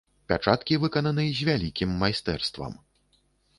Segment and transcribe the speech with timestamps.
[0.31, 2.73] Пячаткі выкананы з вялікім майстэрствам.